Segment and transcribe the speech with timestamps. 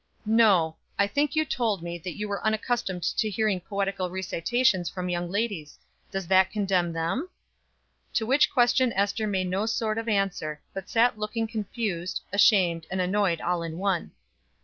[0.25, 0.77] "No!
[0.97, 5.29] I think you told me that you were unaccustomed to hearing poetical recitations from young
[5.29, 5.77] ladies.
[6.09, 7.29] Does that condemn them?"
[8.13, 12.99] To which question Ester made no sort of answer, but sat looking confused, ashamed and
[12.99, 14.09] annoyed all in one.